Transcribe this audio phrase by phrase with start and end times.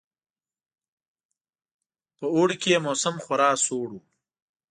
[2.17, 3.99] په اوړي کې یې موسم خورا سوړ وو.